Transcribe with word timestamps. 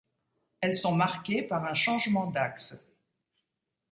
Elles 0.61 0.75
sont 0.75 0.95
marquées 0.95 1.43
par 1.43 1.63
un 1.63 1.75
changement 1.75 2.25
d'axes. 2.25 2.83